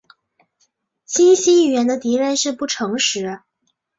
[1.05, 3.39] 清晰语言的敌人是不诚实。